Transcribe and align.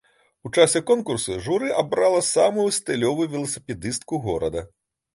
У 0.47 0.51
часе 0.55 0.79
конкурсу 0.91 1.35
журы 1.49 1.69
абрала 1.83 2.23
самую 2.31 2.67
стылёвую 2.81 3.31
веласіпедыстку 3.37 4.25
горада. 4.29 4.69